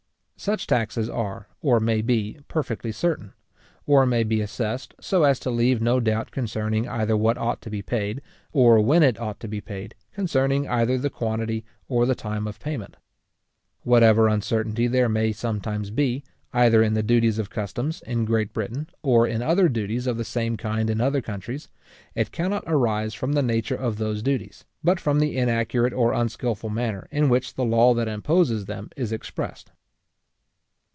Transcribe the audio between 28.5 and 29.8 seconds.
them is expressed.